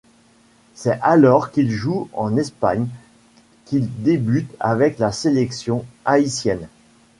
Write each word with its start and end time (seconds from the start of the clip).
C'est 0.73 0.97
alors 1.03 1.51
qu'il 1.51 1.69
joue 1.69 2.09
en 2.13 2.35
Espagne 2.35 2.87
qu'il 3.65 3.87
débute 4.01 4.51
avec 4.59 4.97
la 4.97 5.11
sélection 5.11 5.85
haïtienne. 6.05 6.67